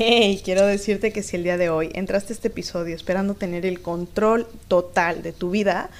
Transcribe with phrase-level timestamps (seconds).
[0.00, 3.66] Hey, quiero decirte que si el día de hoy entraste a este episodio esperando tener
[3.66, 5.90] el control total de tu vida,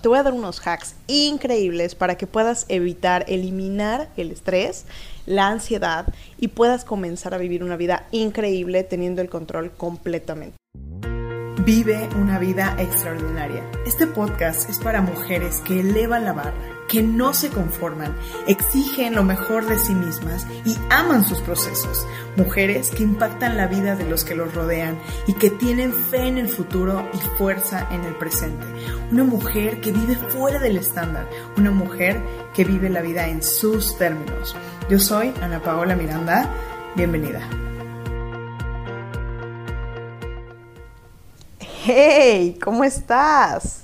[0.00, 4.84] te voy a dar unos hacks increíbles para que puedas evitar, eliminar el estrés,
[5.26, 6.06] la ansiedad
[6.38, 10.56] y puedas comenzar a vivir una vida increíble teniendo el control completamente.
[11.64, 13.68] Vive una vida extraordinaria.
[13.84, 18.16] Este podcast es para mujeres que elevan la barra que no se conforman,
[18.46, 22.06] exigen lo mejor de sí mismas y aman sus procesos.
[22.36, 26.38] Mujeres que impactan la vida de los que los rodean y que tienen fe en
[26.38, 28.66] el futuro y fuerza en el presente.
[29.12, 31.28] Una mujer que vive fuera del estándar.
[31.56, 32.20] Una mujer
[32.54, 34.56] que vive la vida en sus términos.
[34.88, 36.48] Yo soy Ana Paola Miranda.
[36.96, 37.46] Bienvenida.
[41.60, 43.82] Hey, ¿cómo estás?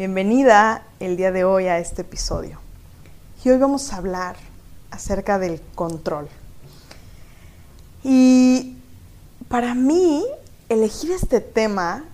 [0.00, 2.58] Bienvenida el día de hoy a este episodio.
[3.44, 4.36] Y hoy vamos a hablar
[4.90, 6.26] acerca del control.
[8.02, 8.78] Y
[9.48, 10.24] para mí,
[10.70, 12.06] elegir este tema,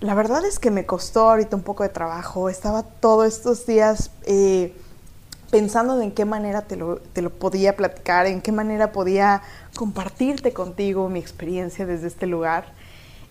[0.00, 2.48] la verdad es que me costó ahorita un poco de trabajo.
[2.48, 4.76] Estaba todos estos días eh,
[5.52, 9.42] pensando en qué manera te lo, te lo podía platicar, en qué manera podía
[9.76, 12.64] compartirte contigo mi experiencia desde este lugar.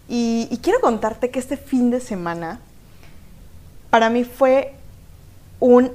[0.07, 2.61] Y, y quiero contarte que este fin de semana
[3.89, 4.73] para mí fue
[5.59, 5.91] un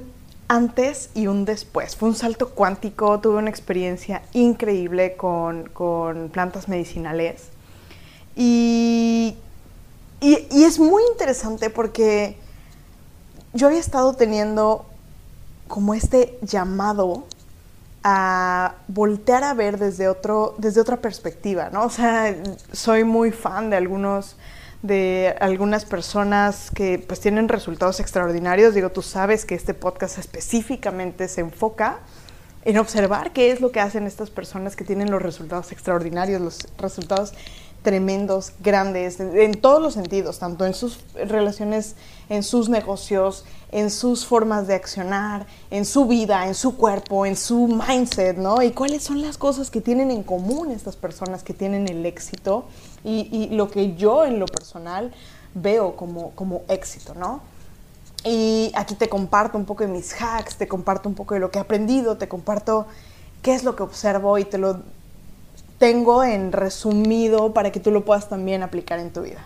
[0.47, 1.95] antes y un después.
[1.95, 5.71] Fue un salto cuántico, tuve una experiencia increíble con,
[6.31, 7.49] plantas medicinales.
[8.35, 9.35] Y,
[10.19, 12.37] y, es muy interesante porque
[13.53, 14.85] yo había estado teniendo
[15.67, 17.23] como este llamado
[18.03, 21.85] a voltear a ver desde, otro, desde otra perspectiva, ¿no?
[21.85, 22.35] O sea,
[22.71, 24.35] soy muy fan de algunos
[24.81, 28.73] de algunas personas que pues tienen resultados extraordinarios.
[28.73, 31.99] Digo, tú sabes que este podcast específicamente se enfoca
[32.65, 36.67] en observar qué es lo que hacen estas personas que tienen los resultados extraordinarios, los
[36.77, 37.33] resultados
[37.85, 41.95] tremendos, grandes, en, todos los sentidos, tanto en sus relaciones,
[42.29, 47.35] en sus negocios, en sus formas de accionar, en su vida, en su cuerpo, en
[47.35, 48.63] su mindset, ¿no?
[48.63, 52.65] Y cuáles son las cosas que tienen en común estas personas que tienen el éxito
[53.05, 55.13] y, lo que yo en lo personal
[55.53, 57.41] veo como, como éxito, ¿no?
[58.23, 61.51] Y aquí te comparto un poco de mis hacks, te comparto un poco de lo
[61.51, 62.87] que he aprendido, te comparto
[63.43, 64.79] qué es lo que observo y te lo
[65.77, 69.45] tengo en resumido para que tú lo puedas también aplicar en tu vida.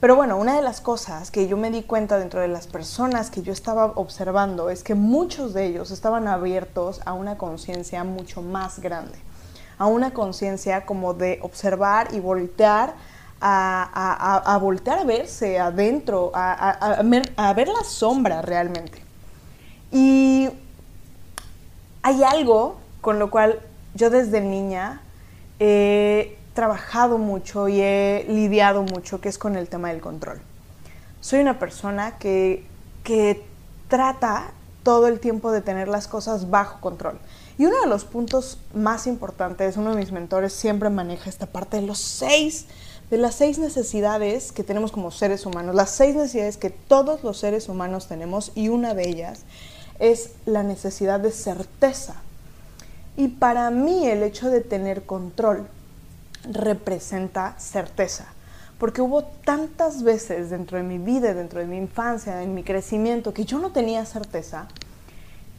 [0.00, 3.30] Pero bueno, una de las cosas que yo me di cuenta dentro de las personas
[3.30, 8.40] que yo estaba observando es que muchos de ellos estaban abiertos a una conciencia mucho
[8.40, 9.18] más grande,
[9.80, 12.92] a una conciencia como de observar y voltear
[13.40, 16.98] a, voltear a verse adentro, a,
[17.36, 19.02] a ver la sombra realmente.
[19.90, 20.50] Y
[22.02, 23.58] hay algo con lo cual
[23.94, 25.00] yo desde niña
[25.58, 30.42] he trabajado mucho y he lidiado mucho, que es con el tema del control.
[31.22, 32.66] Soy una persona que,
[33.02, 33.42] que
[33.88, 34.52] trata
[34.82, 37.18] todo el tiempo de tener las cosas bajo control.
[37.60, 41.76] Y uno de los puntos más importantes, uno de mis mentores siempre maneja esta parte
[41.76, 42.64] de los seis,
[43.10, 47.36] de las seis necesidades que tenemos como seres humanos, las seis necesidades que todos los
[47.36, 49.40] seres humanos tenemos y una de ellas
[49.98, 52.22] es la necesidad de certeza.
[53.18, 55.68] Y para mí el hecho de tener control
[56.50, 58.24] representa certeza,
[58.78, 63.34] porque hubo tantas veces dentro de mi vida, dentro de mi infancia, en mi crecimiento,
[63.34, 64.66] que yo no tenía certeza,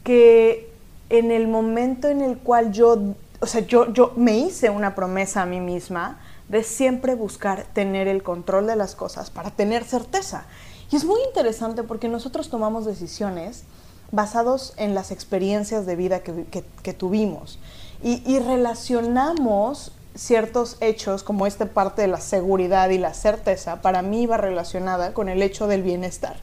[0.02, 0.71] que
[1.08, 2.98] en el momento en el cual yo,
[3.40, 8.08] o sea, yo, yo me hice una promesa a mí misma de siempre buscar tener
[8.08, 10.44] el control de las cosas para tener certeza.
[10.90, 13.64] Y es muy interesante porque nosotros tomamos decisiones
[14.10, 17.58] basados en las experiencias de vida que, tuvimos.
[18.02, 24.26] Y, relacionamos ciertos hechos, como esta parte de la seguridad y la certeza, para mí
[24.26, 26.36] va relacionada con el hecho del bienestar.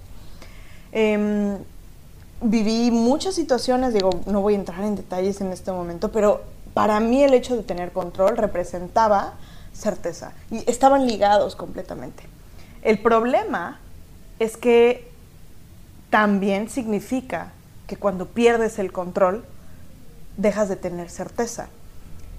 [0.91, 1.59] Em,
[2.41, 6.41] viví muchas situaciones, digo, no voy a entrar en detalles en este momento, pero
[6.73, 9.33] para mí el hecho de tener control representaba
[9.73, 12.23] certeza y estaban ligados completamente.
[12.81, 13.79] El problema
[14.39, 15.09] es que
[16.09, 17.51] también significa
[17.87, 19.43] que cuando pierdes el control,
[20.37, 21.69] dejas de tener certeza.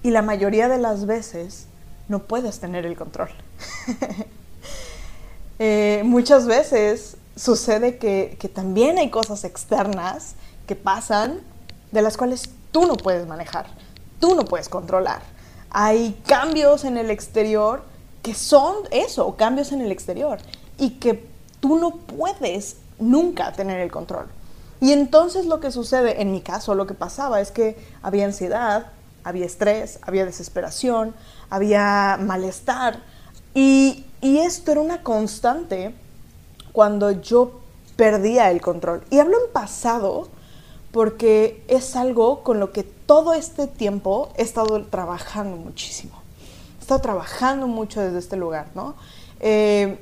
[0.02, 1.66] Y la mayoría de las veces
[2.08, 3.30] no puedes tener el control.
[5.62, 10.34] Eh, muchas veces sucede que, que también hay cosas externas
[10.66, 11.40] que pasan
[11.90, 13.66] de las cuales tú no puedes manejar,
[14.20, 15.22] tú no puedes controlar.
[15.70, 17.82] Hay cambios en el exterior
[18.22, 20.38] que son eso, cambios en el exterior,
[20.76, 21.26] y que
[21.60, 24.26] tú no puedes nunca tener el control.
[24.82, 28.88] Y entonces lo que sucede, en mi caso lo que pasaba es que había ansiedad,
[29.24, 31.14] había estrés, había desesperación,
[31.48, 33.02] había malestar.
[33.54, 35.94] Y, y esto era una constante
[36.72, 37.60] cuando yo
[37.96, 39.02] perdía el control.
[39.10, 40.28] Y hablo en pasado
[40.92, 46.20] porque es algo con lo que todo este tiempo he estado trabajando muchísimo.
[46.78, 48.94] He estado trabajando mucho desde este lugar, ¿no?
[49.40, 49.98] Eh,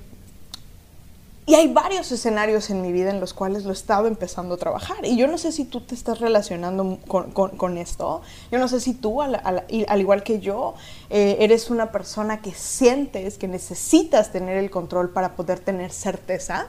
[1.49, 4.59] y hay varios escenarios en mi vida en los cuales lo he estado empezando a
[4.59, 4.99] trabajar.
[5.07, 8.21] Y yo no sé si tú te estás relacionando con, esto.
[8.53, 10.75] Yo no sé si tú, al, igual que yo,
[11.09, 16.67] eh, eres una persona que sientes que necesitas tener el control para poder tener certeza.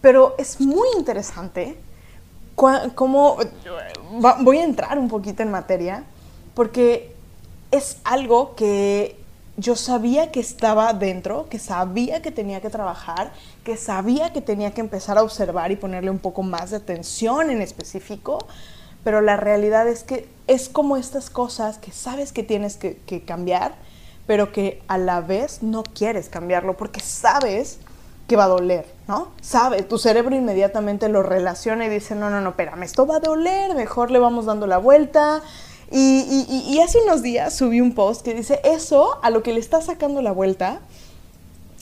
[0.00, 1.76] Pero es muy interesante
[2.54, 3.36] cómo...
[4.40, 6.04] voy a entrar un poquito en materia,
[6.54, 7.14] porque
[7.70, 9.21] es algo que
[9.56, 13.32] yo sabía que estaba dentro, que sabía que tenía que trabajar,
[13.64, 17.50] que sabía que tenía que empezar a observar y ponerle un poco más de atención
[17.50, 18.38] en específico,
[19.04, 23.74] pero la realidad es que es como estas cosas que sabes que tienes que, cambiar,
[24.26, 27.78] pero que a la vez no quieres cambiarlo porque sabes
[28.28, 29.32] que va a doler, ¿no?
[29.42, 33.20] Sabe, tu cerebro inmediatamente lo relaciona y dice, no, no, no, espérame, esto va a
[33.20, 35.42] doler, mejor le vamos dando la vuelta,
[35.90, 39.82] y, hace unos días subí un post que dice, eso a lo que le está
[39.82, 40.80] sacando la vuelta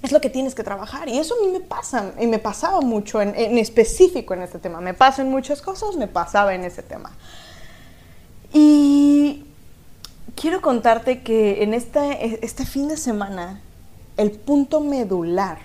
[0.02, 1.08] es lo que tienes que trabajar.
[1.08, 4.80] Y eso a mí me pasa, y me pasaba mucho en, específico en este tema.
[4.80, 7.12] Me pasan muchas cosas, me pasaba en ese tema.
[8.52, 9.44] Y
[10.34, 13.60] quiero contarte que en este, este fin de semana,
[14.16, 15.58] el punto medular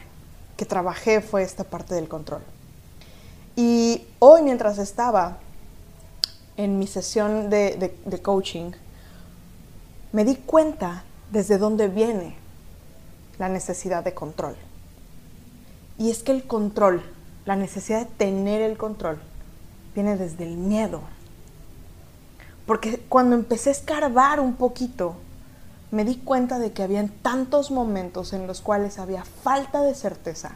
[0.58, 2.42] que trabajé fue esta parte del control.
[3.56, 5.40] Y hoy mientras estaba
[6.58, 8.72] en mi sesión de, coaching,
[10.12, 12.36] me di cuenta desde dónde viene
[13.38, 14.56] la necesidad de control.
[15.98, 17.04] Y es que el control,
[17.46, 19.20] la necesidad de tener el control,
[19.94, 21.02] viene desde el miedo.
[22.66, 25.16] Porque cuando empecé a escarbar un poquito,
[25.92, 30.56] me di cuenta de que habían tantos momentos en los cuales había falta de certeza.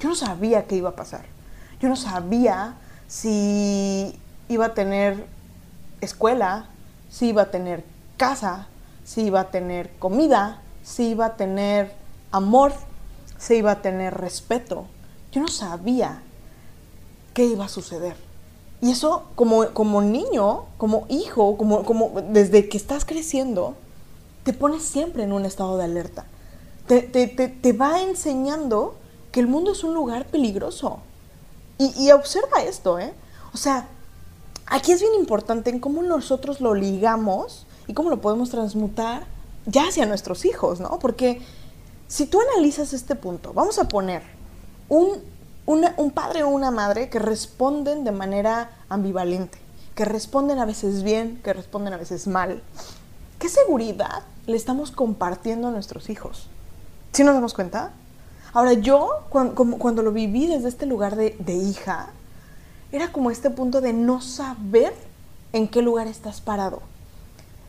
[0.00, 1.24] Yo no sabía qué iba a pasar.
[1.80, 2.76] Yo no sabía
[3.06, 5.24] si iba a tener
[6.00, 6.66] escuela,
[7.10, 7.84] si iba a tener
[8.16, 8.68] casa,
[9.04, 11.92] si iba a tener comida, si iba a tener
[12.30, 12.72] amor,
[13.38, 14.86] si iba a tener respeto.
[15.32, 16.22] Yo no sabía
[17.34, 18.16] qué iba a suceder.
[18.80, 23.74] Y eso como, como niño, como hijo, como, como desde que estás creciendo,
[24.44, 26.24] te pones siempre en un estado de alerta.
[26.86, 28.94] Te, te, va enseñando
[29.30, 31.00] que el mundo es un lugar peligroso.
[31.76, 33.12] Y, y observa esto, ¿eh?
[33.52, 33.88] O sea,
[34.70, 39.26] aquí es bien importante en cómo nosotros lo ligamos y cómo lo podemos transmutar
[39.66, 40.98] ya hacia nuestros hijos, ¿no?
[40.98, 41.40] Porque
[42.06, 44.22] si tú analizas este punto, vamos a poner
[44.88, 45.18] un,
[45.66, 49.58] un padre o una madre que responden de manera ambivalente,
[49.94, 52.62] que responden a veces bien, que responden a veces mal.
[53.38, 56.48] ¿Qué seguridad le estamos compartiendo a nuestros hijos?
[57.12, 57.92] ¿Sí nos damos cuenta?
[58.52, 62.10] Ahora yo, cuando, lo viví desde este lugar de, de hija,
[62.92, 64.94] era como este punto de no saber
[65.52, 66.82] en qué lugar estás parado.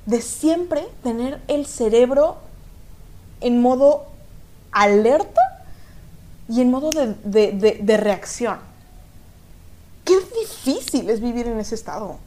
[0.05, 2.37] De siempre tener el cerebro
[3.41, 4.05] en modo
[4.71, 5.41] alerta
[6.47, 8.57] y en modo de, reacción.
[10.05, 12.17] Qué difícil es vivir en ese estado.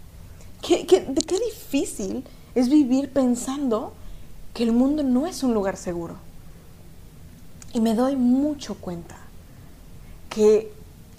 [0.60, 2.24] Qué, qué, qué difícil
[2.54, 3.94] es vivir pensando
[4.54, 6.16] que el mundo no es un lugar seguro.
[7.72, 9.16] Y me doy mucho cuenta
[10.28, 10.72] que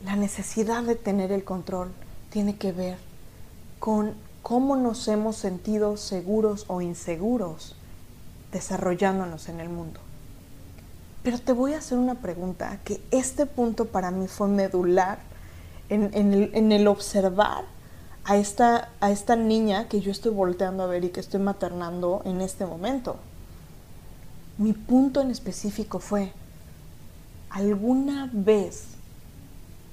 [0.05, 1.91] la necesidad de tener el control
[2.29, 2.97] tiene que ver
[3.79, 7.75] con cómo nos hemos sentido seguros o inseguros
[8.51, 9.99] desarrollándonos en el mundo.
[11.23, 15.19] Pero te voy a hacer una pregunta, que este punto para mí fue medular
[15.89, 17.63] en, el, observar
[18.25, 22.65] a esta, niña que yo estoy volteando a ver y que estoy maternando en este
[22.65, 23.15] momento.
[24.57, 26.33] Mi punto en específico fue,
[27.49, 28.92] ¿alguna vez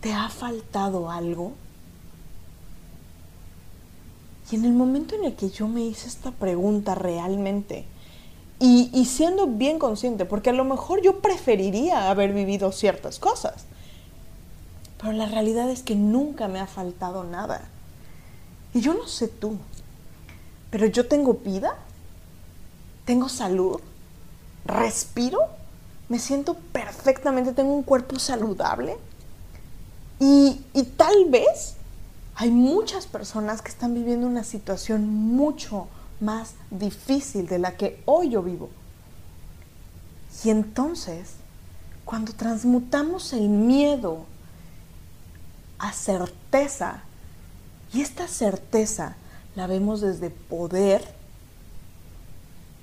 [0.01, 1.53] ¿Te ha faltado algo?
[4.51, 7.85] Y en el momento en el que yo me hice esta pregunta realmente,
[8.63, 13.65] y, siendo bien consciente, porque a lo mejor yo preferiría haber vivido ciertas cosas,
[15.01, 17.63] pero la realidad es que nunca me ha faltado nada.
[18.75, 19.57] Y yo no sé tú,
[20.69, 21.75] pero yo tengo vida,
[23.07, 23.81] tengo salud,
[24.67, 25.41] respiro,
[26.11, 28.99] me siento perfectamente, tengo un cuerpo saludable
[30.21, 30.61] y,
[30.97, 31.75] tal vez
[32.37, 35.89] hay muchas personas que están viviendo una situación mucho
[36.21, 38.71] más difícil de la que hoy yo vivo.
[40.45, 41.31] Y entonces,
[42.05, 44.25] cuando transmutamos el miedo
[45.79, 47.03] a certeza,
[47.93, 49.17] y esta certeza
[49.57, 51.03] la vemos desde poder,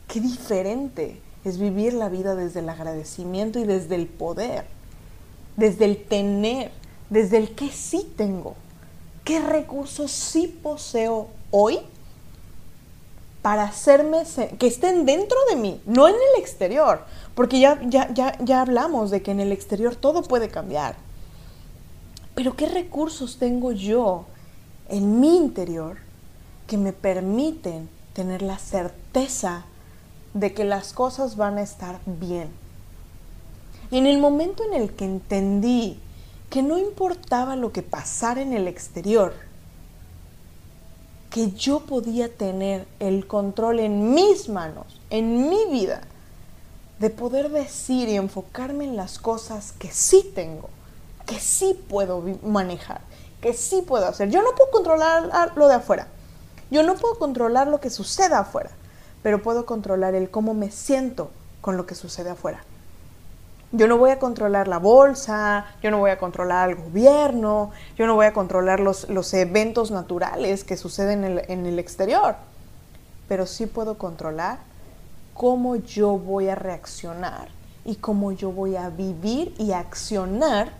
[0.08, 4.66] Qué diferente es vivir la vida desde el agradecimiento y desde el poder,
[5.58, 6.72] desde el tener,
[7.10, 8.56] desde el que sí tengo.
[9.24, 11.80] ¿Qué recursos sí poseo hoy
[13.42, 14.24] para hacerme
[14.58, 17.02] que estén dentro de mí, no en el exterior?
[17.36, 20.96] Porque ya, ya, ya, ya hablamos de que en el exterior todo puede cambiar.
[22.36, 24.26] Pero ¿qué recursos tengo yo
[24.90, 25.98] en mi interior
[26.68, 29.66] que me permiten tener la certeza
[30.34, 32.50] de que las cosas van a estar bien?
[33.92, 36.00] En el momento en el que entendí
[36.50, 39.34] que no importaba lo que pasara en el exterior,
[41.30, 46.02] que yo podía tener el control en mis manos, en mi vida,
[47.00, 50.70] de poder decir y enfocarme en las cosas que sí tengo,
[51.26, 53.02] que sí puedo manejar,
[53.42, 54.30] que sí puedo hacer.
[54.30, 56.08] Yo no puedo controlar lo de afuera,
[56.72, 58.72] yo no puedo controlar lo que suceda afuera,
[59.22, 61.30] pero puedo controlar el cómo me siento
[61.62, 62.64] con lo que sucede afuera.
[63.78, 68.08] Yo no voy a controlar la bolsa, yo no voy a controlar al gobierno, yo
[68.08, 72.38] no voy a controlar los, los eventos naturales que suceden en el, en el exterior,
[73.28, 74.58] pero sí puedo controlar
[75.36, 77.50] cómo yo voy a reaccionar
[77.86, 80.72] y cómo yo voy a vivir y accionar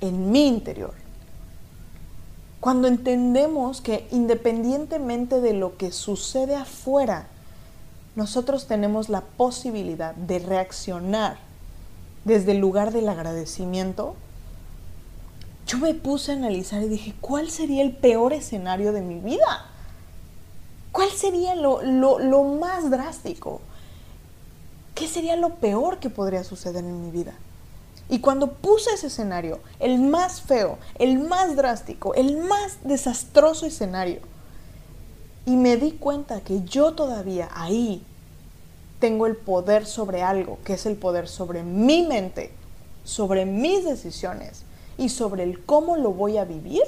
[0.00, 0.94] en mi interior.
[2.58, 7.26] Cuando entendemos que independientemente de lo que sucede afuera,
[8.14, 11.45] nosotros tenemos la posibilidad de reaccionar
[12.26, 14.16] desde el lugar del agradecimiento,
[15.64, 19.66] yo me puse a analizar y dije, ¿cuál sería el peor escenario de mi vida?
[20.90, 23.60] ¿Cuál sería lo, lo, más drástico?
[24.96, 27.34] ¿Qué sería lo peor que podría suceder en mi vida?
[28.08, 34.18] Y cuando puse ese escenario, el más feo, el más drástico, el más desastroso escenario,
[35.44, 38.04] y me di cuenta que yo todavía ahí
[38.98, 42.52] tengo el poder sobre algo, que es el poder sobre mi mente,
[43.04, 44.62] sobre mis decisiones
[44.98, 46.82] y sobre el cómo lo voy a vivir,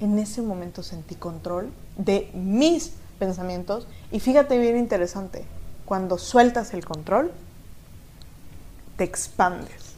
[0.00, 3.86] en ese momento sentí control de mis pensamientos.
[4.10, 5.44] Y fíjate bien interesante,
[5.84, 7.30] cuando sueltas el control,
[8.96, 9.92] te expandes.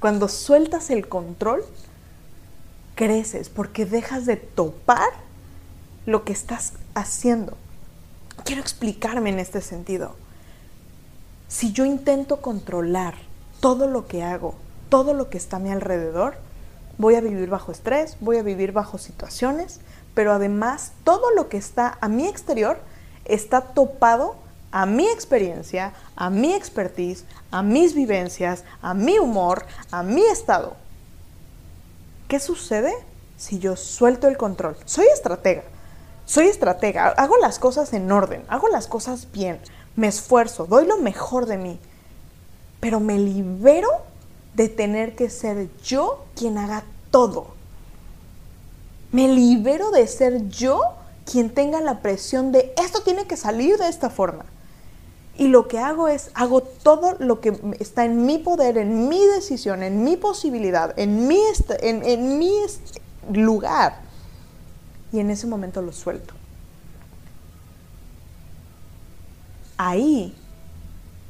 [0.00, 1.62] Cuando sueltas el control,
[2.96, 5.10] creces porque dejas de topar
[6.06, 7.56] lo que estás haciendo
[8.44, 10.14] quiero explicarme en este sentido.
[11.48, 13.14] Si yo intento controlar
[13.60, 14.54] todo lo que hago,
[14.88, 16.36] todo lo que está a mi alrededor,
[16.98, 19.80] voy a vivir bajo estrés, voy a vivir bajo situaciones,
[20.14, 22.78] pero además todo lo que está a mi exterior
[23.24, 24.36] está topado
[24.72, 30.76] a mi experiencia, a mi expertise, a mis vivencias, a mi humor, a mi estado.
[32.28, 32.92] ¿Qué sucede
[33.36, 34.76] si yo suelto el control?
[34.84, 35.64] Soy estratega,
[36.30, 39.58] soy estratega, hago las cosas en orden, hago las cosas bien,
[39.96, 41.80] me esfuerzo, doy lo mejor de mí,
[42.78, 43.88] pero me libero
[44.54, 47.48] de tener que ser yo quien haga todo.
[49.10, 50.80] Me libero de ser yo
[51.24, 54.44] quien tenga la presión de esto tiene que salir de esta forma.
[55.36, 59.26] Y lo que hago es, hago todo lo que está en mi poder, en mi
[59.26, 61.40] decisión, en mi posibilidad, en mi,
[61.80, 62.52] en, en mi
[63.32, 64.09] lugar
[65.12, 66.34] y en ese momento lo suelto.
[69.76, 70.34] Ahí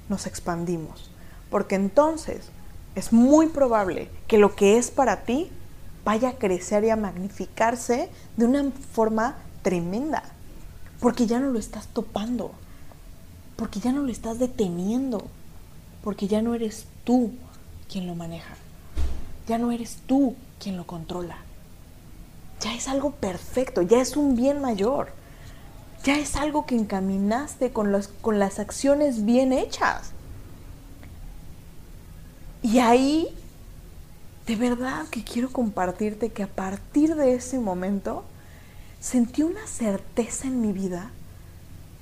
[0.09, 1.11] nos expandimos,
[1.51, 2.49] porque entonces
[2.95, 5.51] es muy probable que lo que es para ti
[6.05, 10.25] vaya a crecer y a magnificarse de una forma tremenda,
[10.99, 12.53] porque ya no lo estás topando,
[13.57, 15.29] porque ya no lo estás deteniendo,
[16.03, 17.33] porque ya no eres tú
[17.89, 18.55] quien lo maneja,
[19.47, 21.37] ya no eres tú quien lo controla
[22.61, 25.09] ya es algo perfecto, ya es un bien mayor,
[26.05, 30.13] ya es algo que encaminaste con, con las acciones bien hechas.
[32.63, 33.29] Y ahí,
[34.47, 38.25] de verdad que quiero compartirte que a partir de ese momento,
[39.01, 41.11] sentí una certeza en mi vida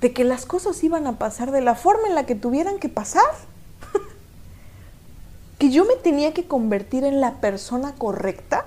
[0.01, 2.89] de que las cosas iban a pasar de la forma en la que tuvieran que
[2.89, 3.23] pasar.
[5.59, 8.65] que yo me tenía que convertir en la persona correcta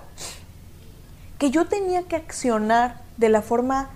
[1.42, 3.90] que yo tenía que accionar de la forma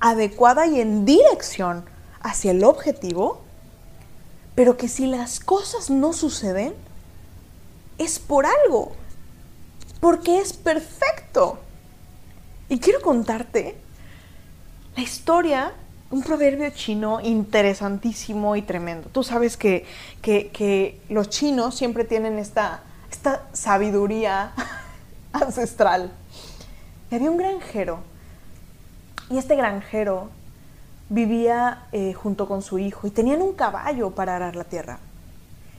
[0.00, 1.84] adecuada y en dirección
[2.20, 3.42] hacia el objetivo,
[4.56, 6.74] pero que si las cosas no suceden,
[7.96, 8.90] es por algo,
[10.00, 11.60] porque es perfecto.
[12.68, 13.76] Y quiero contarte
[14.96, 15.74] la historia,
[16.10, 19.10] un proverbio chino interesantísimo y tremendo.
[19.10, 19.86] Tú sabes que,
[20.22, 24.50] que, los chinos siempre tienen esta, esta sabiduría
[25.32, 26.10] ancestral
[27.10, 27.98] había un granjero
[29.30, 30.28] y este granjero
[31.08, 34.98] vivía eh, junto con su hijo y tenían un caballo para arar la tierra.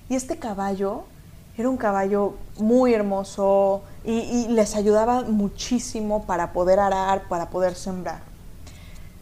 [0.09, 1.03] Y este caballo
[1.57, 8.19] era un caballo muy hermoso y, les ayudaba muchísimo para poder arar, para poder sembrar.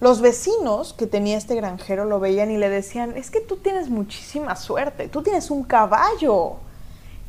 [0.01, 3.89] Los vecinos que tenía este granjero lo veían y le decían, es que tú tienes
[3.89, 6.55] muchísima suerte, tú tienes un caballo.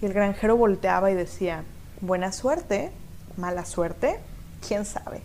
[0.02, 1.62] Y el granjero volteaba y decía,
[2.00, 2.90] buena suerte,
[3.36, 4.18] mala suerte,
[4.66, 5.22] quién sabe.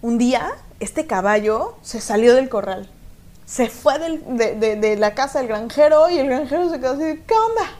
[0.00, 2.88] Un día, este caballo se salió del corral
[3.48, 7.70] se fue de, la casa del granjero y el granjero se quedó así, ¿qué onda?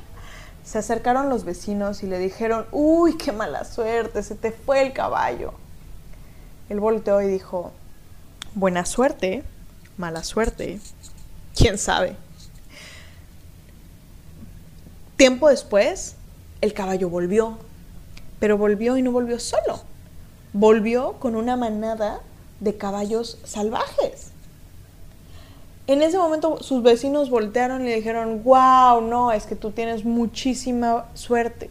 [0.64, 4.94] Se acercaron los vecinos y le dijeron, uy, qué mala suerte, se te fue el
[4.94, 5.52] caballo.
[6.70, 7.72] Él volteó y dijo,
[8.54, 9.44] buena suerte,
[9.98, 10.80] mala suerte,
[11.54, 12.16] quién sabe.
[15.18, 16.16] Tiempo después,
[16.62, 17.58] el caballo volvió,
[18.40, 19.80] pero volvió y no volvió solo.
[20.52, 22.20] Volvió con una manada
[22.60, 24.30] de caballos salvajes.
[25.86, 30.04] En ese momento sus vecinos voltearon y le dijeron, wow, no, es que tú tienes
[30.04, 31.70] muchísima suerte.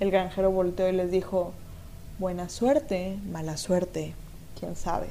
[0.00, 1.52] El granjero volteó y les dijo,
[2.18, 4.14] buena suerte, mala suerte,
[4.58, 5.06] quién sabe.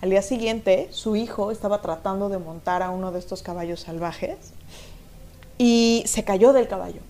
[0.00, 4.36] Al día siguiente, su hijo estaba tratando de montar a uno de estos caballos salvajes
[5.58, 7.00] y se cayó del caballo.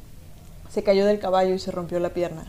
[0.72, 2.46] Se cayó del caballo y se rompió la pierna.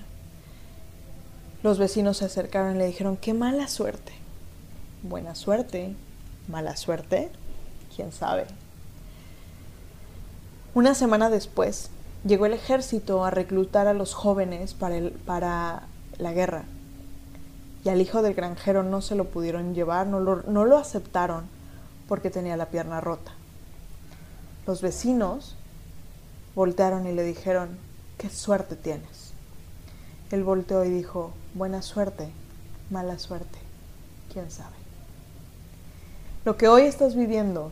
[1.61, 4.13] Los vecinos se acercaron y le dijeron, qué mala suerte.
[5.01, 5.93] Buena suerte,
[6.47, 7.29] mala suerte,
[7.95, 8.45] quién sabe.
[10.73, 11.89] Una semana después,
[12.25, 15.83] llegó el ejército a reclutar a los jóvenes para, para
[16.17, 16.63] la guerra.
[17.83, 21.43] Y al hijo del granjero no se lo pudieron llevar, no lo, no lo aceptaron
[22.07, 23.33] porque tenía la pierna rota.
[24.65, 25.55] Los vecinos
[26.55, 27.77] voltearon y le dijeron,
[28.17, 29.33] ¿qué suerte tienes?
[30.31, 32.29] Él volteó y dijo, buena suerte,
[32.89, 33.59] mala suerte,
[34.31, 34.83] quién sabe
[36.45, 37.71] lo que hoy estás viviendo,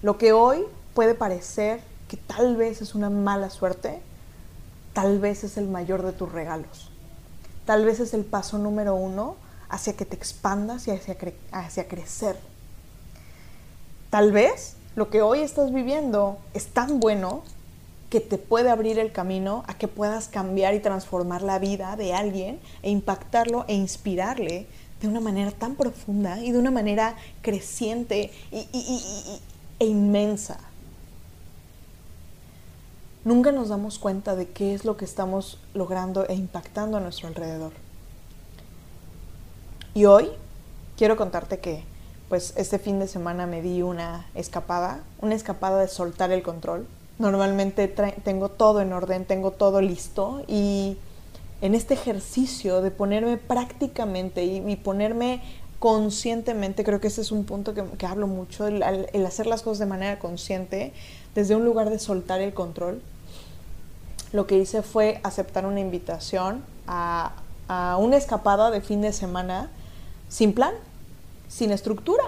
[0.00, 4.00] lo que hoy puede parecer que tal vez es una mala suerte,
[4.94, 6.90] tal vez es el mayor de tus regalos.
[7.66, 9.36] Tal vez es el paso número uno
[9.68, 11.16] hacia que te expandas y hacia,
[11.52, 12.36] hacia crecer.
[14.10, 17.42] Tal vez lo que hoy estás viviendo es tan bueno
[18.12, 22.12] que te puede abrir el camino a que puedas cambiar y transformar la vida de
[22.12, 24.66] alguien e impactarlo e inspirarle
[25.00, 30.60] de una manera tan profunda y de una manera creciente e inmensa.
[33.24, 37.28] Nunca nos damos cuenta de qué es lo que estamos logrando e impactando a nuestro
[37.28, 37.72] alrededor.
[39.94, 40.28] Y hoy
[40.98, 41.82] quiero contarte que
[42.28, 46.86] pues este fin de semana me di una escapada, una escapada de soltar el control.
[47.22, 50.96] Normalmente tengo todo en orden, tengo todo listo y
[51.60, 55.40] en este ejercicio de ponerme prácticamente y, ponerme
[55.78, 58.82] conscientemente, creo que ese es un punto que, hablo mucho, el,
[59.24, 60.92] hacer las cosas de manera consciente,
[61.36, 63.00] desde un lugar de soltar el control.
[64.32, 67.34] Lo que hice fue aceptar una invitación a
[68.00, 69.70] una escapada de fin de semana
[70.28, 70.74] sin plan,
[71.46, 72.24] sin estructura,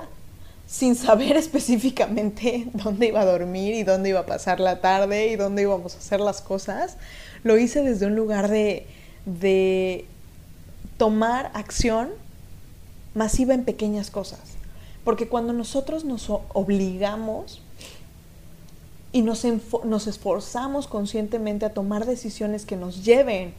[0.75, 5.37] sin saber específicamente dónde iba a dormir y dónde iba a pasar la tarde y
[5.37, 6.97] dónde íbamos a hacer las cosas.
[7.45, 8.87] Lo hice desde un lugar de,
[9.25, 10.05] de
[10.97, 12.11] tomar acción
[13.15, 14.41] masiva en pequeñas cosas.
[15.05, 17.63] Porque cuando nosotros nos obligamos
[19.13, 19.47] y nos,
[19.85, 23.55] nos esforzamos conscientemente a tomar decisiones que nos lleven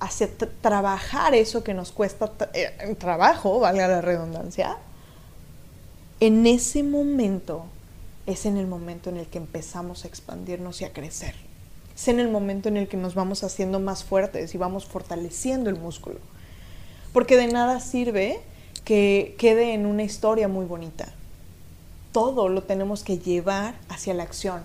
[0.00, 0.08] a
[0.62, 4.78] trabajar eso que nos cuesta eh, trabajo, valga la redundancia,
[6.26, 7.66] en ese momento
[8.26, 11.34] es en el momento en el que empezamos a expandirnos y a crecer
[11.94, 15.70] es en el momento en el que nos vamos haciendo más fuertes y vamos fortaleciendo
[15.70, 16.18] el músculo.
[17.12, 18.40] Porque de nada sirve
[18.84, 21.12] que quede en una historia muy bonita.
[22.12, 24.62] Todo lo tenemos que llevar hacia la acción.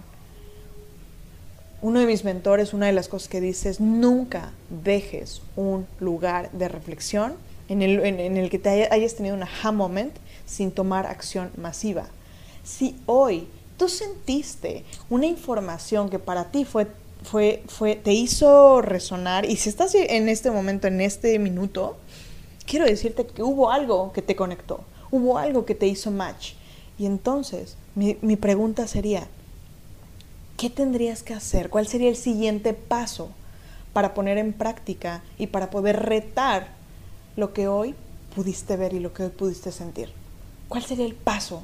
[1.82, 4.52] Uno de mis mentores, una de las cosas que dice es, nunca
[4.84, 7.36] dejes un lugar de reflexión
[7.69, 10.13] en el, en el que te hayas tenido un aha moment
[10.50, 12.08] sin tomar acción masiva.
[12.64, 16.88] Si hoy tú sentiste una información que para ti fue
[17.24, 21.98] fue, fue, te hizo resonar y si estás en este momento, en este minuto,
[22.66, 24.82] quiero decirte que hubo algo que te conectó,
[25.12, 26.54] hubo algo que te hizo match.
[26.98, 29.28] Y entonces, mi, mi pregunta sería,
[30.58, 31.70] ¿qué tendrías que hacer?
[31.70, 33.30] ¿Cuál sería el siguiente paso
[33.94, 36.68] para poner en práctica y para poder retar
[37.36, 37.96] lo que hoy
[38.36, 40.19] pudiste ver y lo que hoy pudiste sentir?
[40.70, 41.64] ¿Cuál sería el paso?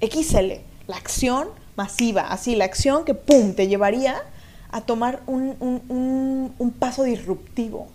[0.00, 4.22] XL, la acción masiva, así, la acción que, ¡pum!, te llevaría
[4.70, 7.86] a tomar un, paso disruptivo,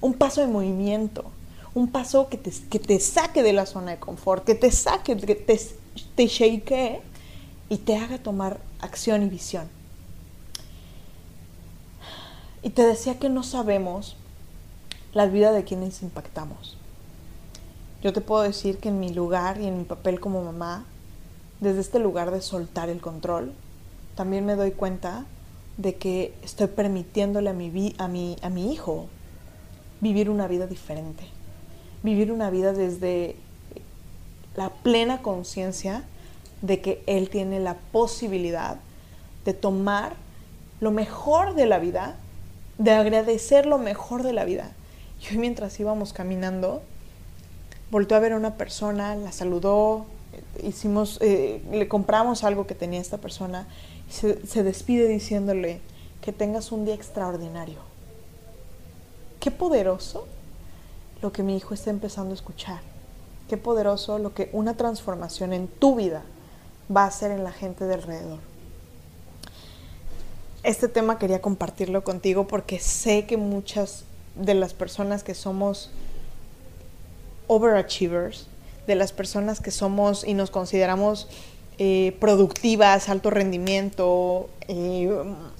[0.00, 1.24] un paso de movimiento,
[1.74, 5.16] un paso que te, que te saque de la zona de confort, que te saque,
[5.16, 5.60] que te,
[6.14, 7.00] te shake
[7.68, 9.68] y te haga tomar acción y visión.
[12.62, 14.16] Y te decía que no sabemos
[15.12, 16.76] la vida de quienes impactamos.
[18.02, 20.84] Yo te puedo decir que en mi lugar y en mi papel como mamá,
[21.60, 23.52] desde este lugar de soltar el control,
[24.14, 25.24] también me doy cuenta
[25.78, 29.06] de que estoy permitiéndole a mi, a mi, a mi hijo
[30.00, 31.24] vivir una vida diferente,
[32.04, 33.34] vivir una vida desde
[34.54, 36.04] la plena conciencia
[36.62, 38.76] de que él tiene la posibilidad
[39.44, 40.14] de tomar
[40.80, 42.16] lo mejor de la vida,
[42.78, 44.70] de agradecer lo mejor de la vida.
[45.20, 46.82] Y hoy mientras íbamos caminando,
[47.90, 50.06] volvió a ver a una persona, la saludó,
[50.62, 53.66] hicimos, eh, le compramos algo que tenía esta persona
[54.10, 55.80] se despide diciéndole
[56.22, 57.78] que tengas un día extraordinario.
[59.40, 60.26] Qué poderoso
[61.22, 62.80] lo que mi hijo está empezando a escuchar.
[63.48, 66.22] Qué poderoso lo que una transformación en tu vida
[66.94, 68.38] va a hacer en la gente de alrededor.
[70.62, 75.90] Este tema quería compartirlo contigo porque sé que muchas de las personas que somos
[77.48, 78.46] overachievers,
[78.86, 81.28] de las personas que somos y nos consideramos
[81.78, 85.10] eh, productivas, alto rendimiento, eh,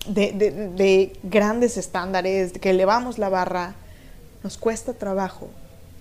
[0.06, 3.74] de, de, grandes estándares, que elevamos la barra,
[4.42, 5.50] nos cuesta trabajo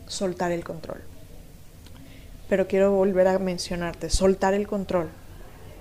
[0.07, 1.01] soltar el control.
[2.47, 5.09] Pero quiero volver a mencionarte, soltar el control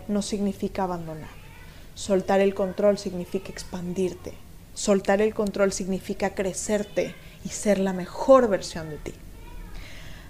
[0.09, 1.31] no significa abandonar.
[1.95, 4.35] Soltar el control significa expandirte.
[4.75, 7.15] Soltar el control significa crecerte
[7.45, 9.15] y ser la mejor versión de ti.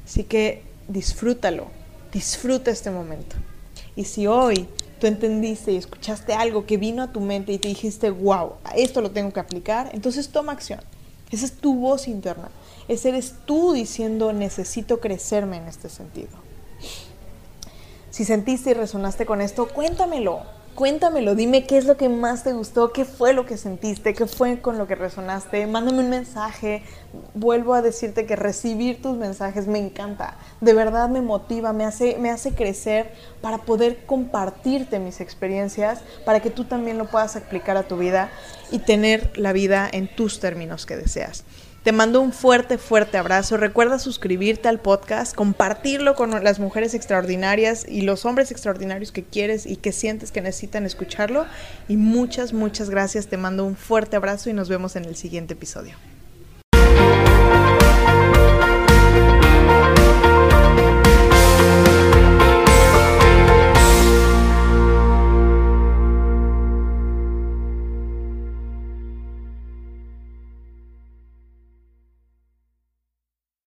[0.06, 1.66] Así que disfrútalo,
[2.12, 3.34] disfruta este momento.
[3.96, 4.68] Y si hoy
[5.00, 9.00] tú entendiste y escuchaste algo que vino a tu mente y te dijiste, wow, esto
[9.00, 10.80] lo tengo que aplicar, entonces toma acción.
[11.30, 12.50] Esa es tu voz interna.
[12.86, 16.30] Ese eres tú diciendo, necesito crecerme en este sentido.
[18.10, 20.42] Si sentiste y resonaste con esto, cuéntamelo.
[20.76, 24.26] Cuéntamelo, dime qué es lo que más te gustó, qué fue lo que sentiste, qué
[24.26, 25.66] fue con lo que resonaste.
[25.66, 26.82] Mándame un mensaje.
[27.32, 30.36] Vuelvo a decirte que recibir tus mensajes me encanta.
[30.60, 33.10] De verdad me motiva, me hace, me hace crecer
[33.40, 38.28] para poder compartirte mis experiencias, para que tú también lo puedas aplicar a tu vida
[38.70, 41.44] y tener la vida en tus términos que deseas.
[41.86, 43.56] Te mando un fuerte, fuerte abrazo.
[43.56, 49.66] Recuerda suscribirte al podcast, compartirlo con las mujeres extraordinarias y los hombres extraordinarios que quieres
[49.66, 51.46] y que sientes que necesitan escucharlo.
[51.86, 53.28] Y muchas, muchas gracias.
[53.28, 55.94] Te mando un fuerte abrazo y nos vemos en el siguiente episodio.